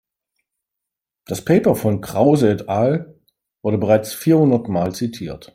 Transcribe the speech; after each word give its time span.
Das 1.25 1.45
Paper 1.45 1.75
von 1.75 2.01
Krause 2.01 2.49
et 2.49 2.67
al. 2.69 3.19
wurde 3.61 3.77
bereits 3.77 4.11
vierhundertmal 4.15 4.95
zitiert. 4.95 5.49